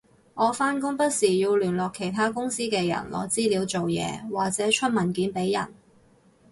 [0.33, 5.71] 我返工不時要聯絡其他公司嘅人攞資料做嘢或者出文件畀人